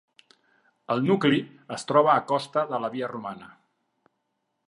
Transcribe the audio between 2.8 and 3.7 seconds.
la via romana.